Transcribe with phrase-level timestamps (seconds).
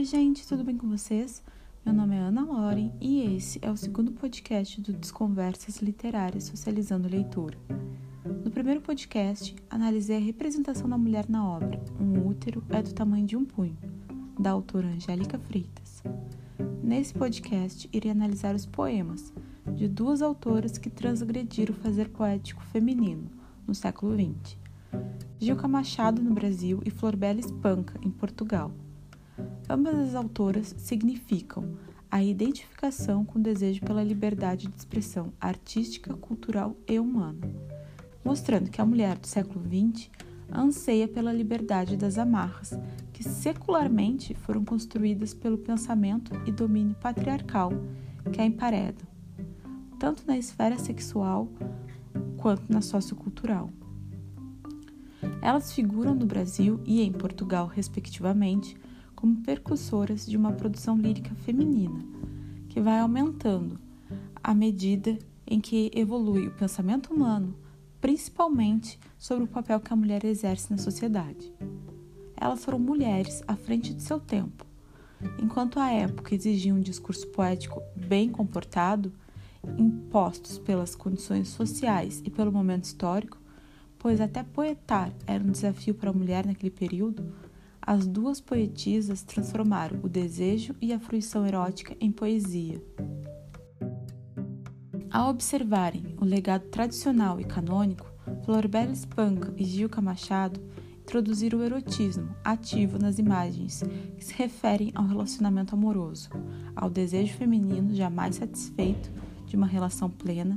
[0.00, 1.42] Oi, gente, tudo bem com vocês?
[1.84, 7.06] Meu nome é Ana Loren e esse é o segundo podcast do Desconversas Literárias Socializando
[7.06, 7.58] Leitura.
[8.42, 13.26] No primeiro podcast, analisei a representação da mulher na obra Um útero é do tamanho
[13.26, 13.76] de um punho,
[14.38, 16.02] da autora Angélica Freitas.
[16.82, 19.34] Nesse podcast, irei analisar os poemas
[19.76, 23.30] de duas autoras que transgrediram o fazer poético feminino
[23.66, 24.56] no século XX.
[25.38, 28.72] Gilca Machado no Brasil e Florbela Espanca em Portugal.
[29.70, 31.76] Ambas as autoras significam
[32.10, 37.38] a identificação com o desejo pela liberdade de expressão artística, cultural e humana,
[38.24, 40.10] mostrando que a mulher do século XX
[40.52, 42.76] anseia pela liberdade das amarras
[43.12, 47.70] que secularmente foram construídas pelo pensamento e domínio patriarcal
[48.32, 49.06] que a emparedam,
[50.00, 51.48] tanto na esfera sexual
[52.36, 53.70] quanto na sociocultural.
[55.40, 58.76] Elas figuram no Brasil e em Portugal, respectivamente,
[59.20, 62.02] como percussoras de uma produção lírica feminina,
[62.68, 63.78] que vai aumentando
[64.42, 67.54] à medida em que evolui o pensamento humano,
[68.00, 71.52] principalmente sobre o papel que a mulher exerce na sociedade.
[72.34, 74.64] Elas foram mulheres à frente de seu tempo.
[75.38, 79.12] Enquanto a época exigia um discurso poético bem comportado,
[79.76, 83.36] impostos pelas condições sociais e pelo momento histórico,
[83.98, 87.49] pois até poetar era um desafio para a mulher naquele período,
[87.82, 92.82] as duas poetisas transformaram o desejo e a fruição erótica em poesia.
[95.10, 98.06] Ao observarem o legado tradicional e canônico,
[98.44, 100.60] Florbela Espanca e Gilca Machado
[101.02, 103.82] introduziram o erotismo ativo nas imagens
[104.16, 106.30] que se referem ao relacionamento amoroso,
[106.76, 109.10] ao desejo feminino jamais satisfeito
[109.44, 110.56] de uma relação plena,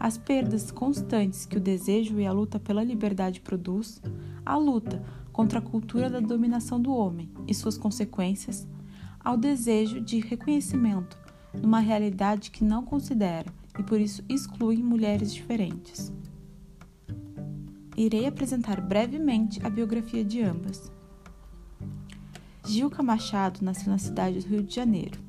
[0.00, 4.00] às perdas constantes que o desejo e a luta pela liberdade produz,
[4.46, 5.02] à luta
[5.32, 8.68] contra a cultura da dominação do homem e suas consequências,
[9.20, 11.18] ao desejo de reconhecimento
[11.54, 16.12] numa realidade que não considera e por isso exclui mulheres diferentes.
[17.96, 20.90] Irei apresentar brevemente a biografia de ambas.
[22.64, 25.20] Gilca Machado nasceu na cidade do Rio de Janeiro,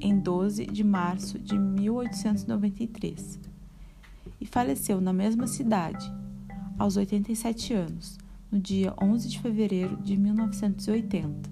[0.00, 3.38] em 12 de março de 1893,
[4.40, 6.10] e faleceu na mesma cidade,
[6.78, 8.18] aos 87 anos,
[8.50, 11.50] no dia 11 de fevereiro de 1980.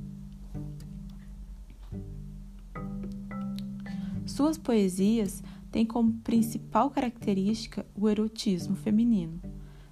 [4.25, 9.41] Suas poesias têm como principal característica o erotismo feminino,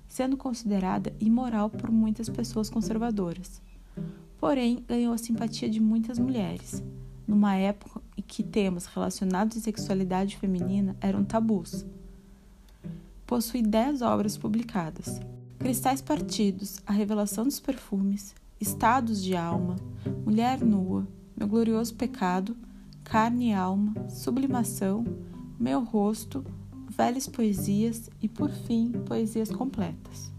[0.08, 3.62] sendo considerada imoral por muitas pessoas conservadoras.
[4.38, 6.82] Porém, ganhou a simpatia de muitas mulheres,
[7.26, 11.86] numa época em que temas relacionados à sexualidade feminina eram tabus.
[13.26, 15.20] Possui dez obras publicadas,
[15.58, 19.76] Cristais Partidos, A Revelação dos Perfumes, Estados de Alma,
[20.24, 21.06] Mulher Nua,
[21.36, 22.56] Meu Glorioso Pecado,
[23.02, 25.04] Carne e Alma, Sublimação,
[25.58, 26.44] Meu Rosto,
[26.88, 30.32] Velhas Poesias e, por fim, Poesias Completas.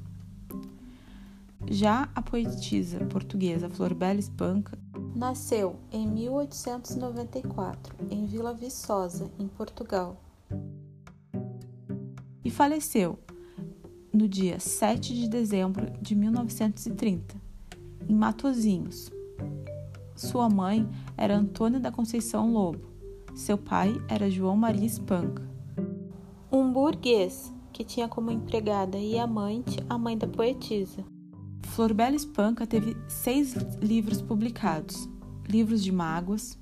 [1.68, 4.78] Já a poetisa portuguesa Florbela Espanca
[5.16, 10.22] nasceu em 1894 em Vila Viçosa, em Portugal,
[12.44, 13.18] e faleceu
[14.16, 17.36] no dia 7 de dezembro de 1930,
[18.08, 19.12] em Matozinhos.
[20.16, 20.88] Sua mãe
[21.18, 22.88] era Antônia da Conceição Lobo,
[23.36, 25.44] seu pai era João Maria Espanca.
[26.50, 31.04] Um burguês que tinha como empregada e amante a mãe da poetisa.
[31.64, 35.10] Florbela Espanca teve seis livros publicados:
[35.46, 36.58] Livros de Mágoas,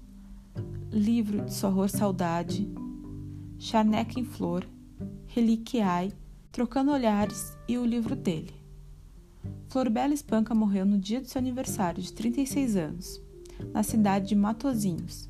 [0.91, 2.67] Livro de Sorror Saudade,
[3.59, 4.65] Charneca em Flor,
[5.27, 6.11] Reliquiai
[6.53, 8.53] Trocando Olhares e o livro dele.
[9.69, 13.19] Florbela Espanca morreu no dia de seu aniversário de 36 anos,
[13.73, 15.27] na cidade de Matozinhos,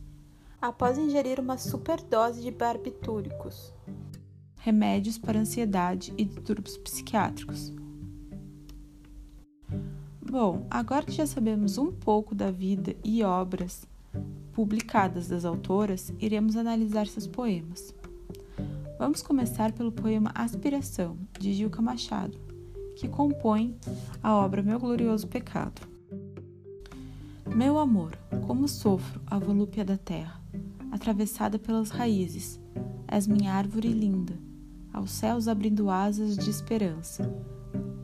[0.61, 3.73] após ingerir uma superdose de barbitúricos,
[4.57, 7.71] remédios para ansiedade e distúrbios psiquiátricos.
[10.21, 13.87] Bom, agora que já sabemos um pouco da vida e obras
[14.51, 17.95] publicadas das autoras, iremos analisar seus poemas.
[18.97, 22.39] Vamos começar pelo poema Aspiração, de Gilca Machado,
[22.95, 23.75] que compõe
[24.21, 25.81] a obra Meu Glorioso Pecado.
[27.55, 30.39] Meu amor, como sofro a volúpia da terra,
[30.91, 32.59] atravessada pelas raízes,
[33.07, 34.37] és minha árvore linda,
[34.93, 37.29] aos céus abrindo asas de esperança,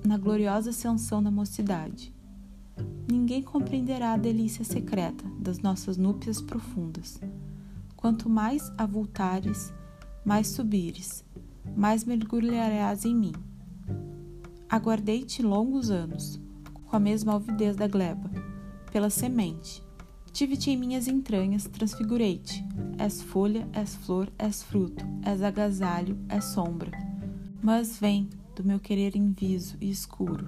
[0.05, 2.13] na gloriosa ascensão da mocidade.
[3.07, 7.19] Ninguém compreenderá a delícia secreta das nossas núpcias profundas.
[7.95, 9.71] Quanto mais avultares,
[10.29, 11.25] mais subires,
[11.75, 13.33] mais mergulharás em mim.
[14.69, 16.39] Aguardei-te longos anos,
[16.85, 18.29] com a mesma alvidez da gleba,
[18.91, 19.81] pela semente,
[20.31, 22.63] Tive-te em minhas entranhas, transfigurei-te.
[22.99, 26.91] És folha, és flor, és fruto, és agasalho, és sombra.
[27.61, 30.47] Mas vem do meu querer inviso e escuro,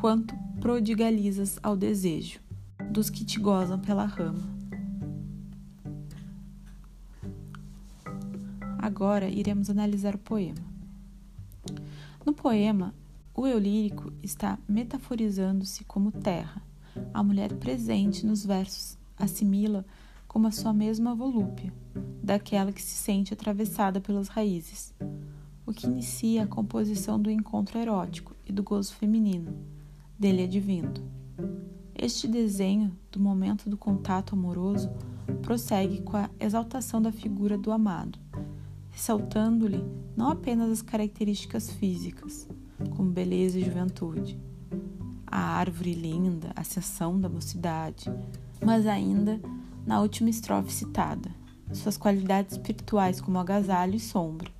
[0.00, 2.40] quanto prodigalizas ao desejo
[2.90, 4.59] dos que te gozam pela rama.
[8.90, 10.58] Agora iremos analisar o poema.
[12.26, 12.92] No poema,
[13.32, 16.60] o eu lírico está metaforizando-se como terra.
[17.14, 19.86] A mulher presente nos versos assimila
[20.26, 21.72] como a sua mesma volúpia,
[22.20, 24.92] daquela que se sente atravessada pelas raízes,
[25.64, 29.54] o que inicia a composição do encontro erótico e do gozo feminino,
[30.18, 31.00] dele advindo.
[31.94, 34.90] Este desenho do momento do contato amoroso
[35.42, 38.18] prossegue com a exaltação da figura do amado,
[39.00, 39.82] ressaltando-lhe
[40.14, 42.46] não apenas as características físicas,
[42.94, 44.38] como beleza e juventude,
[45.26, 48.12] a árvore linda, a ascensão da mocidade,
[48.62, 49.40] mas ainda
[49.86, 51.30] na última estrofe citada,
[51.72, 54.50] suas qualidades espirituais como agasalho e sombra.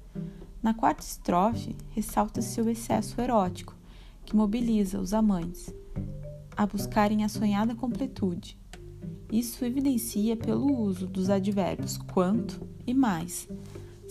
[0.62, 3.76] Na quarta estrofe, ressalta-se o excesso erótico,
[4.24, 5.70] que mobiliza os amantes
[6.56, 8.58] a buscarem a sonhada completude.
[9.30, 13.46] Isso evidencia pelo uso dos advérbios quanto e mais,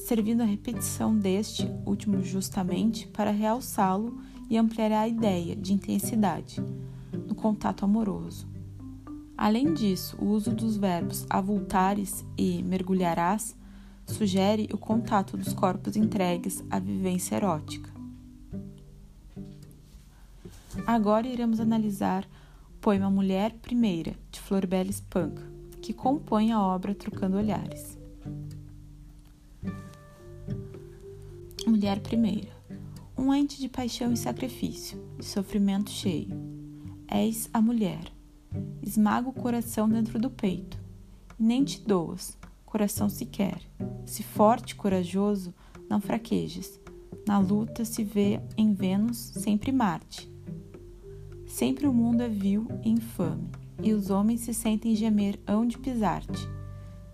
[0.09, 4.19] servindo a repetição deste último justamente para realçá-lo
[4.49, 6.59] e ampliar a ideia de intensidade
[7.27, 8.47] no contato amoroso.
[9.37, 13.55] Além disso, o uso dos verbos avultares e mergulharás
[14.07, 17.93] sugere o contato dos corpos entregues à vivência erótica.
[20.87, 22.27] Agora iremos analisar
[22.73, 25.43] o poema Mulher Primeira, de Florbela Espanca,
[25.83, 27.98] que compõe a obra Trocando Olhares.
[31.79, 32.49] Mulher Primeira.
[33.17, 36.37] Um ente de paixão e sacrifício, de sofrimento cheio.
[37.07, 38.11] És a mulher
[38.83, 40.77] esmaga o coração dentro do peito.
[41.39, 43.61] Nem te doas, coração sequer.
[44.05, 45.53] Se forte e corajoso,
[45.89, 46.77] não fraquejes.
[47.25, 50.29] Na luta se vê em Vênus sempre Marte.
[51.47, 53.47] Sempre o mundo é vil e infame,
[53.81, 56.45] e os homens se sentem gemer hão de pisar-te.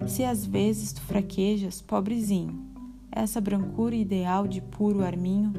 [0.07, 2.73] Se às vezes tu fraquejas, pobrezinho,
[3.11, 5.53] essa brancura ideal de puro arminho,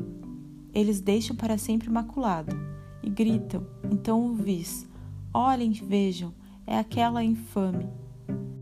[0.72, 2.54] eles deixam para sempre maculado,
[3.02, 4.86] e gritam, então o vis,
[5.38, 6.32] Olhem, vejam,
[6.66, 7.86] é aquela infame.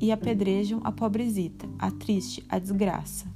[0.00, 3.26] E apedrejam a pobrezita, a triste, a desgraça.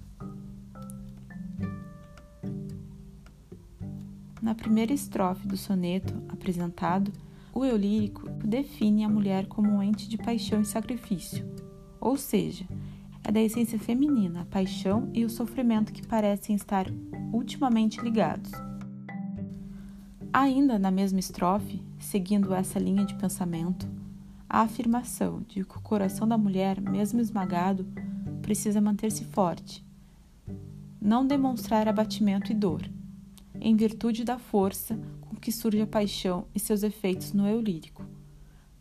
[4.42, 7.12] Na primeira estrofe do soneto apresentado,
[7.54, 11.46] o eu lírico define a mulher como um ente de paixão e sacrifício,
[12.00, 12.66] ou seja,
[13.28, 16.86] é da essência feminina a paixão e o sofrimento que parecem estar
[17.30, 18.50] ultimamente ligados.
[20.32, 23.86] Ainda na mesma estrofe, seguindo essa linha de pensamento,
[24.48, 27.86] a afirmação de que o coração da mulher, mesmo esmagado,
[28.40, 29.84] precisa manter-se forte,
[30.98, 32.80] não demonstrar abatimento e dor,
[33.60, 38.06] em virtude da força com que surge a paixão e seus efeitos no eu lírico.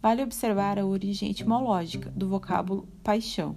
[0.01, 3.53] Vale observar a origem etimológica do vocábulo paixão.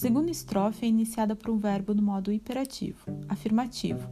[0.00, 4.08] Segunda estrofe é iniciada por um verbo no modo hiperativo, afirmativo,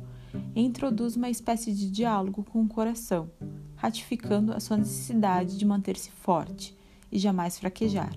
[0.55, 3.31] e introduz uma espécie de diálogo com o coração,
[3.75, 6.77] ratificando a sua necessidade de manter-se forte
[7.11, 8.15] e jamais fraquejar.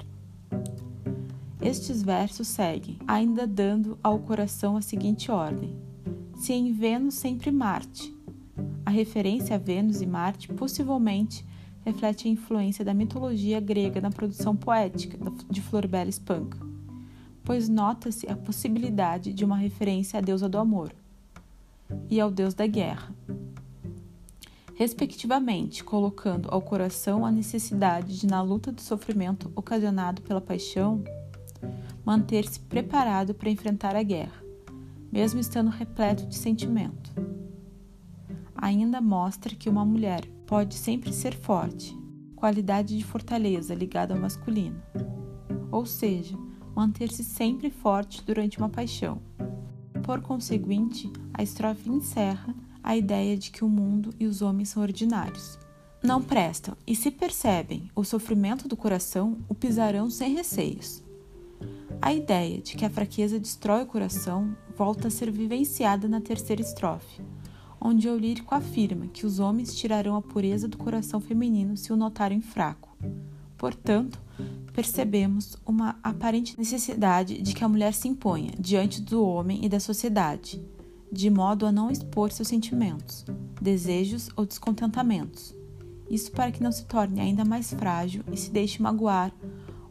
[1.62, 5.74] Estes versos seguem, ainda dando ao coração a seguinte ordem:
[6.36, 8.14] Se em Vênus sempre Marte.
[8.86, 11.46] A referência a Vênus e Marte possivelmente
[11.86, 15.18] reflete a influência da mitologia grega na produção poética
[15.50, 16.70] de Florbela Espanca,
[17.52, 20.96] pois nota-se a possibilidade de uma referência à deusa do amor
[22.10, 23.14] e ao Deus da guerra,
[24.74, 31.04] respectivamente, colocando ao coração a necessidade de, na luta do sofrimento ocasionado pela paixão,
[32.06, 34.42] manter-se preparado para enfrentar a guerra,
[35.12, 37.12] mesmo estando repleto de sentimento.
[38.56, 41.94] Ainda mostra que uma mulher pode sempre ser forte,
[42.34, 44.82] qualidade de fortaleza ligada ao masculino,
[45.70, 46.38] ou seja,
[46.76, 49.22] manter-se sempre forte durante uma paixão
[50.02, 54.84] por conseguinte, a estrofe encerra a ideia de que o mundo e os homens são
[54.84, 55.58] ordinários.
[56.04, 61.04] Não prestam, e se percebem o sofrimento do coração, o pisarão sem receios.
[62.02, 66.62] A ideia de que a fraqueza destrói o coração volta a ser vivenciada na terceira
[66.62, 67.22] estrofe,
[67.80, 71.96] onde o lírico afirma que os homens tirarão a pureza do coração feminino se o
[71.96, 72.90] notarem fraco.
[73.58, 74.20] Portanto,
[74.74, 79.80] percebemos uma aparente necessidade de que a mulher se imponha diante do homem e da
[79.80, 80.64] sociedade,
[81.12, 83.26] de modo a não expor seus sentimentos,
[83.62, 85.54] desejos ou descontentamentos,
[86.10, 89.34] isso para que não se torne ainda mais frágil e se deixe magoar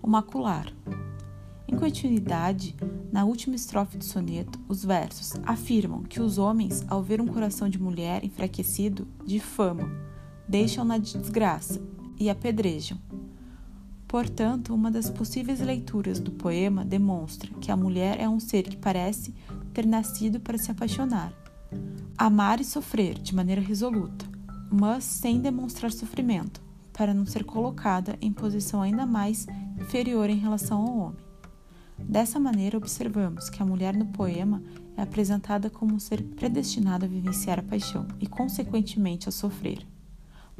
[0.02, 0.72] ou macular.
[1.66, 2.74] Em continuidade,
[3.12, 7.68] na última estrofe do soneto, os versos afirmam que os homens, ao ver um coração
[7.68, 9.88] de mulher enfraquecido, difamam,
[10.48, 11.80] deixam na desgraça
[12.18, 12.98] e apedrejam.
[14.10, 18.76] Portanto, uma das possíveis leituras do poema demonstra que a mulher é um ser que
[18.76, 19.32] parece
[19.72, 21.32] ter nascido para se apaixonar,
[22.18, 24.26] amar e sofrer de maneira resoluta,
[24.68, 26.60] mas sem demonstrar sofrimento,
[26.92, 29.46] para não ser colocada em posição ainda mais
[29.80, 31.24] inferior em relação ao homem.
[31.96, 34.60] Dessa maneira, observamos que a mulher no poema
[34.96, 39.86] é apresentada como um ser predestinado a vivenciar a paixão e, consequentemente, a sofrer.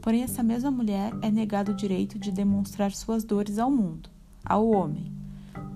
[0.01, 4.09] Porém, essa mesma mulher é negada o direito de demonstrar suas dores ao mundo,
[4.45, 5.13] ao homem,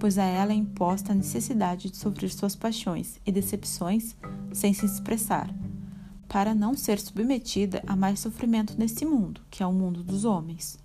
[0.00, 4.16] pois a ela é imposta a necessidade de sofrer suas paixões e decepções
[4.52, 5.52] sem se expressar,
[6.28, 10.78] para não ser submetida a mais sofrimento nesse mundo, que é o mundo dos homens.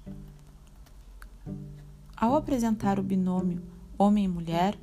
[2.15, 3.61] Ao apresentar o binômio
[3.97, 4.77] homem e mulher,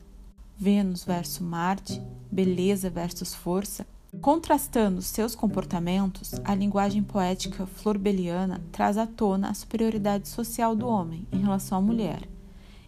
[0.58, 3.86] Vênus versus Marte, beleza versus força,
[4.20, 11.26] contrastando seus comportamentos, a linguagem poética florbeliana traz à tona a superioridade social do homem
[11.32, 12.22] em relação à mulher.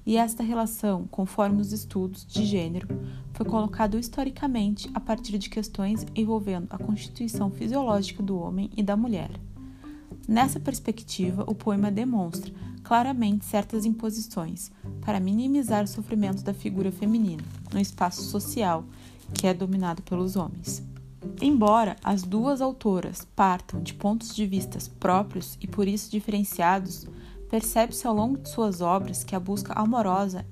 [0.06, 2.88] E esta relação, conforme os estudos de gênero,
[3.34, 8.96] foi colocado historicamente a partir de questões envolvendo a constituição fisiológica do homem e da
[8.96, 9.30] mulher.
[10.26, 14.70] Nessa perspectiva, o poema demonstra claramente certas imposições
[15.02, 18.84] para minimizar o sofrimento da figura feminina no espaço social
[19.34, 20.82] que é dominado pelos homens.
[21.40, 27.06] Embora as duas autoras partam de pontos de vista próprios e por isso diferenciados,
[27.48, 30.46] percebe-se ao longo de suas obras que a busca amorosa,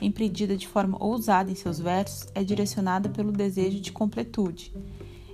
[0.00, 4.74] empreendida de forma ousada em seus versos, é direcionada pelo desejo de completude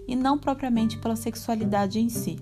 [0.06, 2.38] e não propriamente pela sexualidade em si.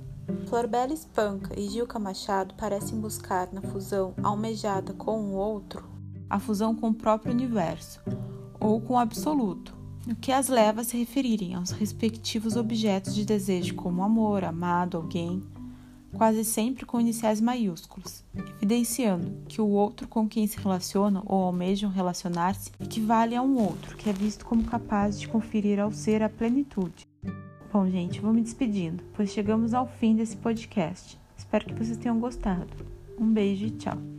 [0.48, 5.96] Florbela Espanca e Gilca Machado parecem buscar na fusão almejada com o outro
[6.28, 8.00] a fusão com o próprio universo
[8.58, 9.76] ou com o absoluto,
[10.06, 14.96] o que as leva a se referirem aos respectivos objetos de desejo como amor, amado,
[14.96, 15.42] alguém,
[16.16, 18.24] quase sempre com iniciais maiúsculos,
[18.56, 23.96] evidenciando que o outro com quem se relacionam ou almejam relacionar-se equivale a um outro
[23.96, 27.06] que é visto como capaz de conferir ao ser a plenitude.
[27.72, 31.18] Bom, gente, vou me despedindo, pois chegamos ao fim desse podcast.
[31.36, 32.68] Espero que vocês tenham gostado.
[33.18, 34.15] Um beijo e tchau.